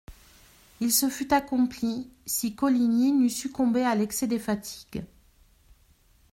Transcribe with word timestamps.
Il 0.79 0.91
se 0.91 1.09
fût 1.09 1.31
accompli, 1.31 2.09
si 2.25 2.55
Coligny 2.55 3.11
n'eût 3.11 3.29
succombé 3.29 3.83
à 3.83 3.93
l'excès 3.93 4.25
des 4.25 4.39
fatigues. 4.39 5.05